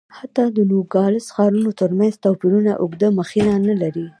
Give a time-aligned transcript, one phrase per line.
[0.17, 4.05] حتی د نوګالس ښارونو ترمنځ توپیرونه اوږده مخینه نه لري.